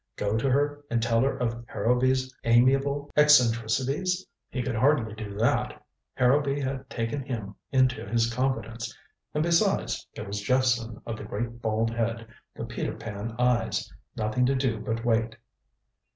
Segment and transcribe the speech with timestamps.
[0.15, 4.25] Go to her, and tell her of Harrowby's amiable eccentricities?
[4.49, 5.79] He could hardly do that
[6.15, 8.97] Harrowby had taken him into his confidence
[9.35, 12.25] and besides there was Jephson of the great bald head,
[12.55, 13.93] the Peter Pan eyes.
[14.15, 15.35] Nothing to do but wait.